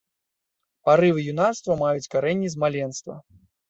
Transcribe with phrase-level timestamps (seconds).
[0.87, 3.25] Парывы юнацтва маюць карэнні з маленства.